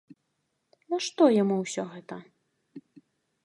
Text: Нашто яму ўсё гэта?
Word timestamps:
Нашто 0.93 1.23
яму 1.43 1.55
ўсё 1.61 1.83
гэта? 1.93 2.15